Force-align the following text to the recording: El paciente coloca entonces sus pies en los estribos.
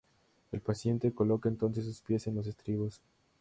El 0.51 0.61
paciente 0.61 1.13
coloca 1.13 1.47
entonces 1.47 1.85
sus 1.85 2.01
pies 2.01 2.25
en 2.25 2.33
los 2.33 2.47
estribos. 2.47 3.03